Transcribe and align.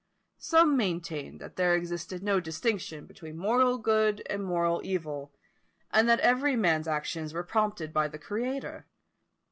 Some 0.39 0.75
maintained 0.75 1.39
that 1.41 1.57
there 1.57 1.75
existed 1.75 2.23
no 2.23 2.39
distinction 2.39 3.05
between 3.05 3.37
moral 3.37 3.77
good 3.77 4.23
and 4.27 4.43
moral 4.43 4.81
evil; 4.83 5.31
and 5.91 6.09
that 6.09 6.21
every 6.21 6.55
man's 6.55 6.87
actions 6.87 7.35
were 7.35 7.43
prompted 7.43 7.93
by 7.93 8.07
the 8.07 8.17
Creator. 8.17 8.87